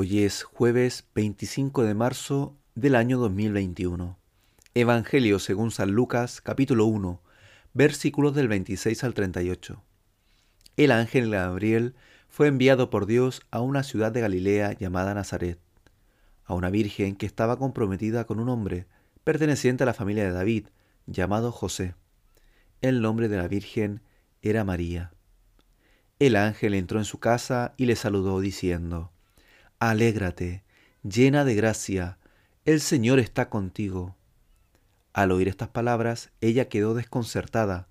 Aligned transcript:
Hoy 0.00 0.22
es 0.22 0.44
jueves 0.44 1.08
25 1.16 1.82
de 1.82 1.92
marzo 1.92 2.56
del 2.76 2.94
año 2.94 3.18
2021. 3.18 4.16
Evangelio 4.74 5.40
según 5.40 5.72
San 5.72 5.90
Lucas 5.90 6.40
capítulo 6.40 6.86
1 6.86 7.20
versículos 7.74 8.32
del 8.36 8.46
26 8.46 9.02
al 9.02 9.12
38. 9.14 9.82
El 10.76 10.92
ángel 10.92 11.32
Gabriel 11.32 11.96
fue 12.28 12.46
enviado 12.46 12.90
por 12.90 13.06
Dios 13.06 13.42
a 13.50 13.60
una 13.60 13.82
ciudad 13.82 14.12
de 14.12 14.20
Galilea 14.20 14.74
llamada 14.74 15.14
Nazaret, 15.14 15.58
a 16.44 16.54
una 16.54 16.70
virgen 16.70 17.16
que 17.16 17.26
estaba 17.26 17.58
comprometida 17.58 18.24
con 18.24 18.38
un 18.38 18.50
hombre 18.50 18.86
perteneciente 19.24 19.82
a 19.82 19.86
la 19.86 19.94
familia 19.94 20.22
de 20.22 20.30
David, 20.30 20.68
llamado 21.06 21.50
José. 21.50 21.96
El 22.82 23.02
nombre 23.02 23.26
de 23.26 23.38
la 23.38 23.48
virgen 23.48 24.02
era 24.42 24.62
María. 24.62 25.10
El 26.20 26.36
ángel 26.36 26.74
entró 26.74 27.00
en 27.00 27.04
su 27.04 27.18
casa 27.18 27.74
y 27.76 27.86
le 27.86 27.96
saludó 27.96 28.38
diciendo, 28.38 29.10
Alégrate, 29.80 30.64
llena 31.04 31.44
de 31.44 31.54
gracia, 31.54 32.18
el 32.64 32.80
Señor 32.80 33.20
está 33.20 33.48
contigo. 33.48 34.16
Al 35.12 35.30
oír 35.30 35.46
estas 35.46 35.68
palabras, 35.68 36.30
ella 36.40 36.68
quedó 36.68 36.94
desconcertada 36.94 37.86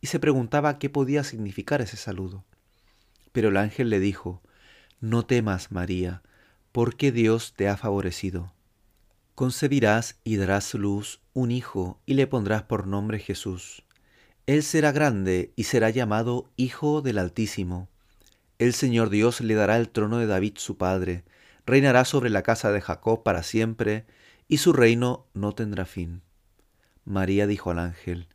y 0.00 0.06
se 0.06 0.20
preguntaba 0.20 0.78
qué 0.78 0.88
podía 0.88 1.24
significar 1.24 1.82
ese 1.82 1.96
saludo. 1.96 2.44
Pero 3.32 3.48
el 3.48 3.56
ángel 3.56 3.90
le 3.90 3.98
dijo, 3.98 4.40
No 5.00 5.26
temas, 5.26 5.72
María, 5.72 6.22
porque 6.70 7.10
Dios 7.10 7.54
te 7.56 7.68
ha 7.68 7.76
favorecido. 7.76 8.52
Concebirás 9.34 10.20
y 10.22 10.36
darás 10.36 10.74
luz 10.74 11.22
un 11.34 11.50
hijo 11.50 11.98
y 12.06 12.14
le 12.14 12.28
pondrás 12.28 12.62
por 12.62 12.86
nombre 12.86 13.18
Jesús. 13.18 13.82
Él 14.46 14.62
será 14.62 14.92
grande 14.92 15.52
y 15.56 15.64
será 15.64 15.90
llamado 15.90 16.52
Hijo 16.54 17.02
del 17.02 17.18
Altísimo. 17.18 17.88
El 18.60 18.74
Señor 18.74 19.10
Dios 19.10 19.40
le 19.40 19.54
dará 19.54 19.76
el 19.76 19.88
trono 19.88 20.18
de 20.18 20.26
David 20.26 20.52
su 20.58 20.76
padre, 20.76 21.24
reinará 21.66 22.04
sobre 22.04 22.30
la 22.30 22.42
casa 22.42 22.72
de 22.72 22.80
Jacob 22.80 23.22
para 23.22 23.42
siempre, 23.42 24.06
y 24.48 24.58
su 24.58 24.72
reino 24.72 25.26
no 25.34 25.54
tendrá 25.54 25.84
fin. 25.84 26.22
María 27.04 27.46
dijo 27.46 27.70
al 27.70 27.78
ángel, 27.78 28.28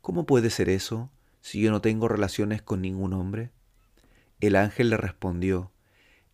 ¿Cómo 0.00 0.26
puede 0.26 0.50
ser 0.50 0.68
eso 0.68 1.10
si 1.40 1.60
yo 1.60 1.70
no 1.70 1.80
tengo 1.80 2.08
relaciones 2.08 2.62
con 2.62 2.80
ningún 2.80 3.12
hombre? 3.12 3.50
El 4.40 4.56
ángel 4.56 4.90
le 4.90 4.96
respondió, 4.96 5.72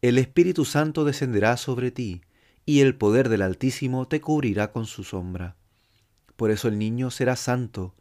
El 0.02 0.18
Espíritu 0.18 0.64
Santo 0.64 1.04
descenderá 1.04 1.56
sobre 1.56 1.90
ti, 1.90 2.22
y 2.64 2.80
el 2.80 2.94
poder 2.94 3.28
del 3.28 3.42
Altísimo 3.42 4.06
te 4.06 4.20
cubrirá 4.20 4.72
con 4.72 4.86
su 4.86 5.04
sombra. 5.04 5.56
Por 6.36 6.50
eso 6.50 6.68
el 6.68 6.78
niño 6.78 7.10
será 7.10 7.36
santo, 7.36 7.94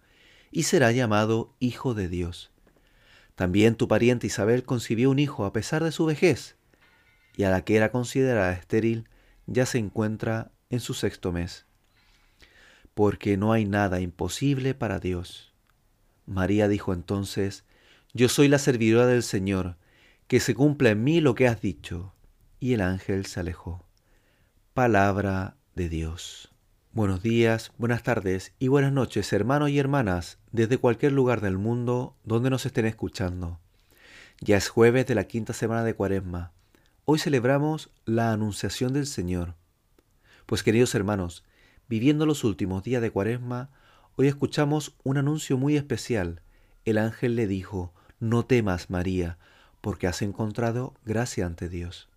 y 0.51 0.63
será 0.63 0.91
llamado 0.91 1.55
Hijo 1.59 1.93
de 1.93 2.09
Dios. 2.09 2.51
También 3.35 3.75
tu 3.75 3.87
pariente 3.87 4.27
Isabel 4.27 4.63
concibió 4.63 5.09
un 5.09 5.19
hijo 5.19 5.45
a 5.45 5.53
pesar 5.53 5.83
de 5.83 5.91
su 5.91 6.05
vejez, 6.05 6.57
y 7.35 7.43
a 7.43 7.49
la 7.49 7.63
que 7.63 7.75
era 7.75 7.91
considerada 7.91 8.53
estéril 8.53 9.07
ya 9.47 9.65
se 9.65 9.77
encuentra 9.77 10.51
en 10.69 10.79
su 10.79 10.93
sexto 10.93 11.31
mes. 11.31 11.65
Porque 12.93 13.37
no 13.37 13.53
hay 13.53 13.65
nada 13.65 13.99
imposible 14.01 14.73
para 14.73 14.99
Dios. 14.99 15.53
María 16.25 16.67
dijo 16.67 16.93
entonces, 16.93 17.65
Yo 18.13 18.29
soy 18.29 18.47
la 18.47 18.59
servidora 18.59 19.07
del 19.07 19.23
Señor, 19.23 19.77
que 20.27 20.39
se 20.39 20.55
cumpla 20.55 20.91
en 20.91 21.03
mí 21.03 21.21
lo 21.21 21.35
que 21.35 21.47
has 21.47 21.61
dicho. 21.61 22.13
Y 22.59 22.73
el 22.73 22.81
ángel 22.81 23.25
se 23.25 23.39
alejó. 23.39 23.85
Palabra 24.73 25.57
de 25.75 25.89
Dios. 25.89 26.51
Buenos 26.93 27.23
días, 27.23 27.71
buenas 27.77 28.03
tardes 28.03 28.53
y 28.59 28.67
buenas 28.67 28.91
noches, 28.91 29.31
hermanos 29.31 29.69
y 29.69 29.79
hermanas, 29.79 30.39
desde 30.51 30.77
cualquier 30.77 31.13
lugar 31.13 31.39
del 31.39 31.57
mundo 31.57 32.17
donde 32.25 32.49
nos 32.49 32.65
estén 32.65 32.85
escuchando. 32.85 33.59
Ya 34.41 34.57
es 34.57 34.67
jueves 34.67 35.07
de 35.07 35.15
la 35.15 35.23
quinta 35.23 35.53
semana 35.53 35.85
de 35.85 35.93
Cuaresma. 35.93 36.51
Hoy 37.03 37.17
celebramos 37.17 37.89
la 38.05 38.31
Anunciación 38.31 38.93
del 38.93 39.07
Señor. 39.07 39.55
Pues 40.45 40.61
queridos 40.61 40.93
hermanos, 40.93 41.43
viviendo 41.89 42.27
los 42.27 42.43
últimos 42.43 42.83
días 42.83 43.01
de 43.01 43.09
Cuaresma, 43.09 43.71
hoy 44.17 44.27
escuchamos 44.27 44.95
un 45.03 45.17
anuncio 45.17 45.57
muy 45.57 45.77
especial. 45.77 46.43
El 46.85 46.99
ángel 46.99 47.35
le 47.35 47.47
dijo, 47.47 47.91
No 48.19 48.45
temas, 48.45 48.91
María, 48.91 49.39
porque 49.81 50.05
has 50.05 50.21
encontrado 50.21 50.93
gracia 51.03 51.47
ante 51.47 51.69
Dios. 51.69 52.07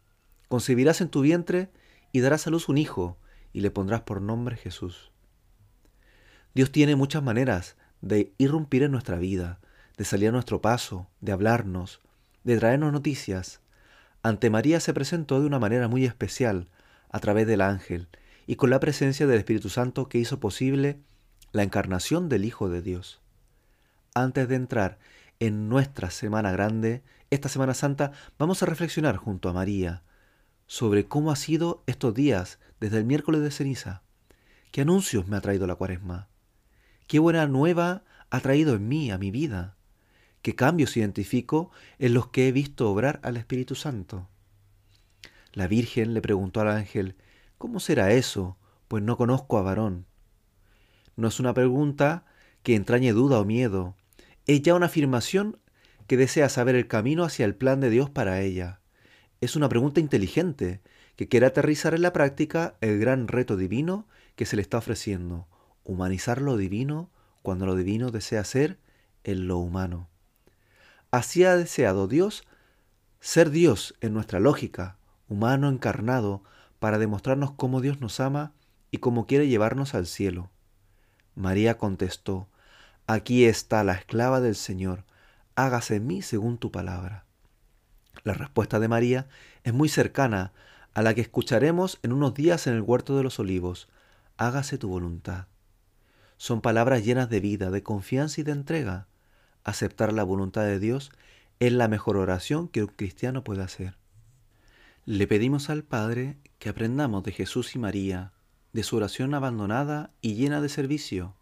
Concebirás 0.49 1.01
en 1.01 1.09
tu 1.09 1.23
vientre 1.23 1.71
y 2.13 2.21
darás 2.21 2.47
a 2.47 2.51
luz 2.51 2.69
un 2.69 2.77
hijo, 2.77 3.17
y 3.55 3.63
le 3.63 3.71
pondrás 3.71 4.03
por 4.03 4.21
nombre 4.21 4.57
Jesús. 4.57 5.13
Dios 6.55 6.71
tiene 6.71 6.95
muchas 6.95 7.23
maneras 7.23 7.77
de 8.03 8.35
irrumpir 8.37 8.83
en 8.83 8.93
nuestra 8.93 9.17
vida, 9.17 9.61
de 9.97 10.05
salir 10.05 10.29
a 10.29 10.33
nuestro 10.33 10.61
paso, 10.61 11.09
de 11.23 11.33
hablarnos, 11.33 12.01
de 12.43 12.59
traernos 12.59 12.93
noticias, 12.93 13.63
ante 14.25 14.49
María 14.49 14.81
se 14.81 14.95
presentó 14.95 15.39
de 15.39 15.47
una 15.47 15.59
manera 15.59 15.87
muy 15.87 16.07
especial, 16.07 16.69
a 17.11 17.21
través 17.21 17.47
del 17.47 17.61
ángel, 17.61 18.09
y 18.47 18.57
con 18.57 18.71
la 18.71 18.81
presencia 18.81 19.27
del 19.27 19.37
Espíritu 19.37 19.69
Santo 19.69 20.09
que 20.09 20.17
hizo 20.17 20.41
posible 20.41 20.99
la 21.53 21.63
encarnación 21.63 22.31
del 22.31 22.47
Hijo 22.47 22.71
de 22.71 22.81
Dios. 22.81 23.21
Antes 24.15 24.49
de 24.49 24.55
entrar 24.55 24.99
en 25.41 25.69
nuestra 25.69 26.11
Semana 26.11 26.53
Grande, 26.53 27.03
esta 27.29 27.51
Semana 27.51 27.75
Santa, 27.75 28.13
vamos 28.39 28.63
a 28.63 28.67
reflexionar 28.67 29.19
junto 29.19 29.51
a 29.51 29.53
María 29.53 30.03
sobre 30.67 31.07
cómo 31.07 31.31
ha 31.31 31.37
sido 31.37 31.85
estos 31.87 32.15
días 32.15 32.59
desde 32.81 32.97
el 32.97 33.05
miércoles 33.05 33.43
de 33.43 33.51
ceniza. 33.51 34.05
¿Qué 34.71 34.81
anuncios 34.81 35.29
me 35.29 35.37
ha 35.37 35.43
traído 35.43 35.67
la 35.67 35.75
cuaresma? 35.75 36.29
¿Qué 37.07 37.19
buena 37.19 37.47
nueva 37.47 38.05
ha 38.31 38.41
traído 38.41 38.75
en 38.75 38.89
mí, 38.89 39.11
a 39.11 39.19
mi 39.19 39.31
vida? 39.31 39.77
¿Qué 40.45 40.55
cambios 40.55 40.95
identifico 40.99 41.71
en 41.99 42.13
los 42.13 42.29
que 42.29 42.47
he 42.47 42.53
visto 42.53 42.91
obrar 42.91 43.19
al 43.23 43.39
Espíritu 43.39 43.75
Santo? 43.75 44.29
La 45.55 45.69
Virgen 45.69 46.13
le 46.13 46.21
preguntó 46.21 46.61
al 46.61 46.69
ángel, 46.69 47.17
¿Cómo 47.57 47.81
será 47.81 48.13
eso? 48.13 48.59
Pues 48.87 49.03
no 49.03 49.17
conozco 49.17 49.57
a 49.57 49.63
varón. 49.63 50.05
No 51.17 51.29
es 51.29 51.41
una 51.41 51.55
pregunta 51.55 52.27
que 52.63 52.75
entrañe 52.75 53.15
duda 53.15 53.41
o 53.41 53.47
miedo, 53.47 53.97
es 54.47 54.61
ya 54.61 54.75
una 54.75 54.85
afirmación 54.85 55.61
que 56.07 56.19
desea 56.19 56.51
saber 56.51 56.75
el 56.75 56.89
camino 56.89 57.25
hacia 57.25 57.47
el 57.47 57.55
plan 57.55 57.81
de 57.81 57.89
Dios 57.89 58.11
para 58.11 58.43
ella. 58.43 58.81
Es 59.41 59.57
una 59.57 59.71
pregunta 59.71 60.01
inteligente 60.01 60.83
que 61.17 61.27
quiere 61.27 61.47
aterrizar 61.47 61.95
en 61.95 62.03
la 62.03 62.13
práctica 62.13 62.77
el 62.83 62.99
gran 62.99 63.29
reto 63.29 63.57
divino 63.57 64.07
que 64.37 64.45
se 64.45 64.57
le 64.57 64.63
está 64.63 64.77
ofreciendo, 64.77 65.49
humanizar 65.85 66.43
lo 66.43 66.59
divino 66.59 67.11
cuando 67.41 67.65
lo 67.65 67.75
divino 67.75 68.11
desea 68.11 68.45
ser 68.45 68.79
en 69.23 69.49
lo 69.49 69.57
humano. 69.57 70.11
Así 71.15 71.45
ha 71.45 71.55
deseado 71.55 72.09
Dios 72.09 72.43
ser 73.21 73.51
Dios 73.51 73.95
en 74.01 74.13
nuestra 74.13 74.41
lógica, 74.41 74.97
humano 75.29 75.69
encarnado, 75.69 76.43
para 76.81 76.99
demostrarnos 76.99 77.53
cómo 77.53 77.81
Dios 77.81 78.01
nos 78.01 78.19
ama 78.19 78.53
y 78.91 78.99
cómo 78.99 79.25
quiere 79.29 79.47
llevarnos 79.47 79.95
al 79.95 80.09
cielo. 80.09 80.51
María 81.37 81.79
contestó, 81.79 82.49
Aquí 83.07 83.45
está 83.45 83.85
la 83.85 83.93
esclava 83.93 84.41
del 84.41 84.57
Señor, 84.57 85.05
hágase 85.55 85.95
en 85.95 86.09
mí 86.09 86.21
según 86.21 86.59
tu 86.59 86.73
palabra. 86.73 87.27
La 88.25 88.35
respuesta 88.35 88.81
de 88.81 88.89
María 88.89 89.29
es 89.63 89.73
muy 89.73 89.89
cercana 89.89 90.53
a 90.95 91.03
la 91.03 91.15
que 91.15 91.21
escucharemos 91.21 92.01
en 92.03 92.13
unos 92.13 92.35
días 92.35 92.67
en 92.67 92.75
el 92.75 92.83
huerto 92.83 93.17
de 93.17 93.23
los 93.23 93.39
olivos, 93.39 93.89
hágase 94.37 94.79
tu 94.79 94.89
voluntad. 94.89 95.47
Son 96.39 96.61
palabras 96.61 97.05
llenas 97.05 97.31
de 97.31 97.39
vida, 97.39 97.71
de 97.71 97.85
confianza 97.85 98.41
y 98.41 98.45
de 98.45 98.51
entrega, 98.51 99.07
aceptar 99.65 100.13
la 100.13 100.23
voluntad 100.23 100.63
de 100.63 100.79
Dios 100.79 101.11
es 101.59 101.73
la 101.73 101.89
mejor 101.89 102.17
oración 102.17 102.69
que 102.69 102.83
un 102.83 102.89
cristiano 102.89 103.43
puede 103.43 103.63
hacer. 103.63 103.97
Le 105.07 105.27
pedimos 105.27 105.71
al 105.71 105.83
Padre 105.83 106.37
que 106.59 106.69
aprendamos 106.69 107.25
de 107.25 107.33
Jesús 107.33 107.75
y 107.75 107.79
María, 107.79 108.33
de 108.73 108.83
su 108.83 108.97
oración 108.97 109.35
abandonada 109.35 110.11
y 110.21 110.35
llena 110.35 110.61
de 110.61 110.69
servicio, 110.69 111.35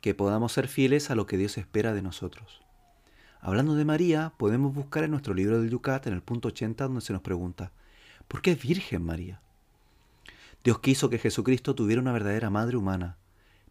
que 0.00 0.14
podamos 0.14 0.52
ser 0.52 0.68
fieles 0.68 1.10
a 1.10 1.14
lo 1.14 1.26
que 1.26 1.36
Dios 1.36 1.56
espera 1.58 1.92
de 1.94 2.02
nosotros. 2.02 2.62
Hablando 3.40 3.74
de 3.74 3.84
María, 3.84 4.32
podemos 4.36 4.74
buscar 4.74 5.04
en 5.04 5.10
nuestro 5.10 5.34
libro 5.34 5.60
del 5.60 5.70
Yucat, 5.70 6.06
en 6.06 6.14
el 6.14 6.22
punto 6.22 6.48
80, 6.48 6.84
donde 6.84 7.00
se 7.00 7.12
nos 7.12 7.22
pregunta, 7.22 7.72
¿por 8.26 8.42
qué 8.42 8.52
es 8.52 8.62
Virgen 8.62 9.04
María? 9.04 9.40
Dios 10.62 10.78
quiso 10.78 11.10
que 11.10 11.18
Jesucristo 11.18 11.74
tuviera 11.74 12.00
una 12.00 12.12
verdadera 12.12 12.48
madre 12.48 12.78
humana, 12.78 13.18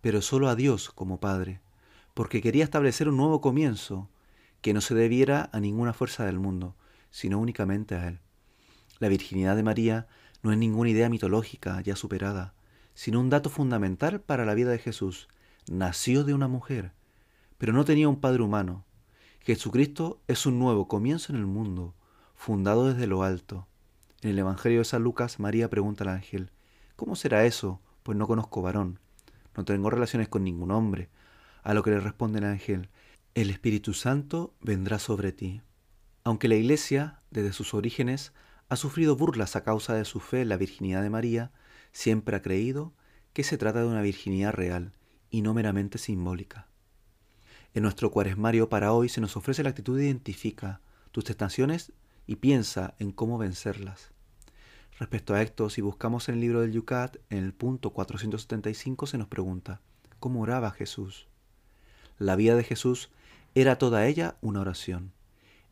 pero 0.01 0.21
solo 0.21 0.47
a 0.47 0.55
Dios 0.55 0.91
como 0.91 1.19
Padre 1.19 1.59
porque 2.13 2.41
quería 2.41 2.63
establecer 2.63 3.09
un 3.09 3.17
nuevo 3.17 3.41
comienzo 3.41 4.09
que 4.61 4.73
no 4.73 4.81
se 4.81 4.95
debiera 4.95 5.49
a 5.51 5.59
ninguna 5.59 5.93
fuerza 5.93 6.25
del 6.25 6.39
mundo, 6.39 6.75
sino 7.11 7.39
únicamente 7.39 7.95
a 7.95 8.07
Él. 8.07 8.19
La 8.99 9.09
virginidad 9.09 9.55
de 9.55 9.63
María 9.63 10.07
no 10.41 10.51
es 10.51 10.57
ninguna 10.57 10.89
idea 10.89 11.09
mitológica 11.09 11.81
ya 11.81 11.95
superada, 11.95 12.53
sino 12.93 13.19
un 13.19 13.29
dato 13.29 13.49
fundamental 13.49 14.21
para 14.21 14.45
la 14.45 14.53
vida 14.53 14.71
de 14.71 14.79
Jesús. 14.79 15.27
Nació 15.69 16.23
de 16.23 16.33
una 16.33 16.47
mujer, 16.47 16.93
pero 17.57 17.73
no 17.73 17.85
tenía 17.85 18.09
un 18.09 18.19
padre 18.19 18.43
humano. 18.43 18.85
Jesucristo 19.39 20.21
es 20.27 20.45
un 20.45 20.59
nuevo 20.59 20.87
comienzo 20.87 21.33
en 21.33 21.39
el 21.39 21.45
mundo, 21.45 21.95
fundado 22.35 22.87
desde 22.87 23.07
lo 23.07 23.23
alto. 23.23 23.67
En 24.21 24.29
el 24.29 24.39
Evangelio 24.39 24.79
de 24.79 24.85
San 24.85 25.03
Lucas, 25.03 25.39
María 25.39 25.69
pregunta 25.69 26.03
al 26.03 26.11
ángel, 26.11 26.51
¿Cómo 26.95 27.15
será 27.15 27.45
eso? 27.45 27.81
Pues 28.03 28.17
no 28.17 28.27
conozco 28.27 28.61
varón, 28.61 28.99
no 29.57 29.65
tengo 29.65 29.89
relaciones 29.89 30.29
con 30.29 30.43
ningún 30.43 30.71
hombre. 30.71 31.09
A 31.63 31.73
lo 31.73 31.81
que 31.81 31.91
le 31.91 31.99
responde 31.99 32.39
el 32.39 32.45
ángel, 32.45 32.89
el 33.35 33.49
Espíritu 33.49 33.93
Santo 33.93 34.53
vendrá 34.61 34.99
sobre 34.99 35.31
ti. 35.31 35.61
Aunque 36.23 36.47
la 36.47 36.55
Iglesia, 36.55 37.21
desde 37.31 37.53
sus 37.53 37.73
orígenes, 37.73 38.33
ha 38.69 38.75
sufrido 38.75 39.15
burlas 39.15 39.55
a 39.55 39.63
causa 39.63 39.93
de 39.93 40.05
su 40.05 40.19
fe 40.19 40.41
en 40.41 40.49
la 40.49 40.57
virginidad 40.57 41.01
de 41.01 41.09
María, 41.09 41.51
siempre 41.91 42.35
ha 42.35 42.41
creído 42.41 42.93
que 43.31 43.43
se 43.43 43.57
trata 43.57 43.81
de 43.81 43.87
una 43.87 44.01
virginidad 44.01 44.53
real 44.53 44.93
y 45.29 45.41
no 45.41 45.53
meramente 45.53 45.97
simbólica. 45.97 46.67
En 47.73 47.83
nuestro 47.83 48.11
cuaresmario 48.11 48.69
para 48.69 48.93
hoy 48.93 49.09
se 49.09 49.21
nos 49.21 49.35
ofrece 49.37 49.63
la 49.63 49.69
actitud 49.69 49.97
de 49.97 50.05
identifica 50.05 50.81
tus 51.11 51.23
tentaciones 51.23 51.93
y 52.27 52.35
piensa 52.35 52.93
en 52.99 53.11
cómo 53.11 53.37
vencerlas. 53.37 54.11
Respecto 54.99 55.33
a 55.33 55.41
esto, 55.41 55.69
si 55.69 55.81
buscamos 55.81 56.29
en 56.29 56.35
el 56.35 56.41
libro 56.41 56.61
del 56.61 56.71
Yucat, 56.71 57.17
en 57.29 57.39
el 57.39 57.53
punto 57.53 57.91
475 57.91 59.07
se 59.07 59.17
nos 59.17 59.27
pregunta, 59.27 59.81
¿cómo 60.19 60.41
oraba 60.41 60.71
Jesús? 60.71 61.27
La 62.17 62.35
vida 62.35 62.55
de 62.55 62.63
Jesús 62.63 63.09
era 63.55 63.77
toda 63.77 64.05
ella 64.05 64.35
una 64.41 64.61
oración. 64.61 65.11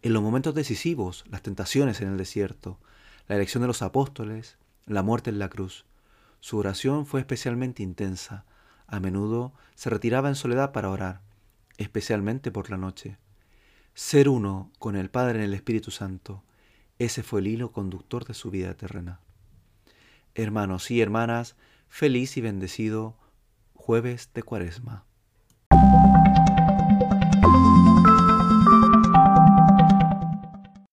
En 0.01 0.13
los 0.13 0.23
momentos 0.23 0.55
decisivos, 0.55 1.23
las 1.29 1.41
tentaciones 1.41 2.01
en 2.01 2.09
el 2.09 2.17
desierto, 2.17 2.79
la 3.27 3.35
elección 3.35 3.61
de 3.61 3.67
los 3.67 3.81
apóstoles, 3.81 4.57
la 4.85 5.03
muerte 5.03 5.29
en 5.29 5.39
la 5.39 5.49
cruz, 5.49 5.85
su 6.41 6.57
oración 6.57 7.05
fue 7.05 7.19
especialmente 7.19 7.83
intensa. 7.83 8.45
A 8.87 8.99
menudo 8.99 9.53
se 9.75 9.91
retiraba 9.91 10.27
en 10.27 10.35
soledad 10.35 10.71
para 10.71 10.89
orar, 10.89 11.21
especialmente 11.77 12.51
por 12.51 12.71
la 12.71 12.77
noche. 12.77 13.17
Ser 13.93 14.27
uno 14.27 14.71
con 14.79 14.95
el 14.95 15.09
Padre 15.09 15.39
en 15.39 15.45
el 15.45 15.53
Espíritu 15.53 15.91
Santo, 15.91 16.43
ese 16.97 17.21
fue 17.21 17.41
el 17.41 17.47
hilo 17.47 17.71
conductor 17.71 18.25
de 18.25 18.33
su 18.33 18.49
vida 18.49 18.73
terrena. 18.73 19.19
Hermanos 20.33 20.89
y 20.89 20.99
hermanas, 20.99 21.55
feliz 21.89 22.37
y 22.37 22.41
bendecido 22.41 23.15
jueves 23.75 24.31
de 24.33 24.43
Cuaresma. 24.43 25.05